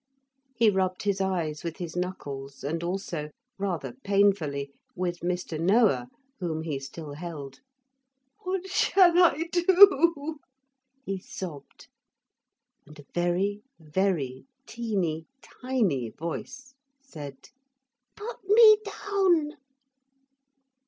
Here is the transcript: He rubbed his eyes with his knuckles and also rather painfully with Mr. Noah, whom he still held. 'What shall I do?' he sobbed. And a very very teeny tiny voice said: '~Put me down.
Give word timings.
He 0.55 0.71
rubbed 0.71 1.03
his 1.03 1.21
eyes 1.21 1.63
with 1.63 1.77
his 1.77 1.95
knuckles 1.95 2.63
and 2.63 2.81
also 2.81 3.29
rather 3.59 3.93
painfully 4.03 4.71
with 4.95 5.19
Mr. 5.19 5.59
Noah, 5.59 6.07
whom 6.39 6.63
he 6.63 6.79
still 6.79 7.13
held. 7.13 7.59
'What 8.39 8.65
shall 8.67 9.21
I 9.23 9.43
do?' 9.51 10.39
he 11.05 11.19
sobbed. 11.19 11.87
And 12.87 12.97
a 12.97 13.05
very 13.13 13.61
very 13.77 14.47
teeny 14.65 15.27
tiny 15.61 16.09
voice 16.09 16.73
said: 16.99 17.49
'~Put 18.15 18.37
me 18.43 18.77
down. 18.83 19.51